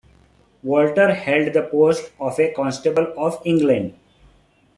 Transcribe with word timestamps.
Walter 0.63 1.13
held 1.13 1.53
the 1.53 1.61
post 1.61 2.11
of 2.19 2.39
a 2.39 2.51
Constable 2.53 3.13
of 3.19 3.39
England. 3.45 3.93